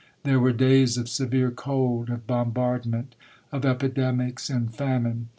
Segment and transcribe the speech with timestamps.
[0.23, 3.15] There were days of severe cold, of bombardment,
[3.51, 5.29] of epidemics and famine.